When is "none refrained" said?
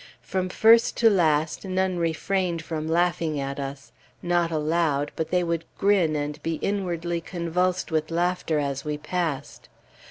1.63-2.63